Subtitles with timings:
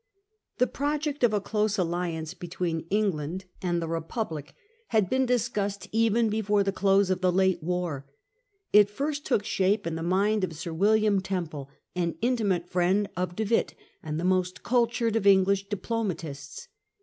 [0.57, 4.55] The project of a close alliance between England and the Republic
[4.87, 7.39] had been discussed even before the close p t f °f t ^ ie l
[7.41, 8.07] ate war
[8.73, 12.15] *^ first took shape in the Dutch ° a mind of Sir William Temple, an
[12.19, 15.33] intimate Sir w Ce * friend of De Witt, and the most cultured of Temple.
[15.37, 16.67] English diplomatists.